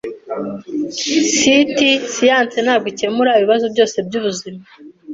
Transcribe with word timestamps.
S] 1.37 1.39
[T] 1.75 1.79
Siyanse 2.11 2.57
ntabwo 2.65 2.87
ikemura 2.93 3.31
ibibazo 3.37 3.65
byose 3.73 3.95
byubuzima. 4.07 4.61